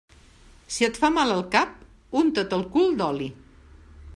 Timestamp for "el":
1.35-1.43, 2.59-2.65